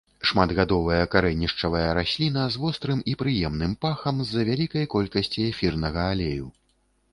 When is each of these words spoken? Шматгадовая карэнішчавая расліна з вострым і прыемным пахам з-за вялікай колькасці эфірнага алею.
Шматгадовая 0.27 1.01
карэнішчавая 1.15 1.89
расліна 1.97 2.47
з 2.55 2.63
вострым 2.65 3.05
і 3.13 3.15
прыемным 3.21 3.77
пахам 3.87 4.15
з-за 4.29 4.49
вялікай 4.51 4.91
колькасці 4.97 5.49
эфірнага 5.53 6.11
алею. 6.15 6.53